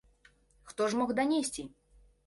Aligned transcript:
Хто 0.69 0.87
ж 0.89 0.97
мог 1.03 1.15
данесці? 1.21 1.69